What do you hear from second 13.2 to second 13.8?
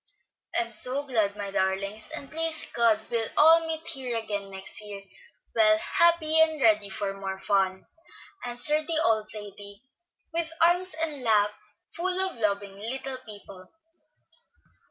people.